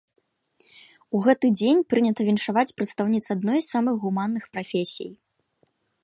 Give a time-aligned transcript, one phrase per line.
[1.17, 5.11] У гэты дзень прынята віншаваць прадстаўніц адной з самых гуманных прафесій.